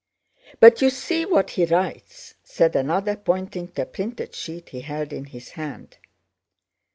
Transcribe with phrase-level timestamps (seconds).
[0.59, 5.13] "But you see what he writes..." said another, pointing to a printed sheet he held
[5.13, 5.97] in his hand.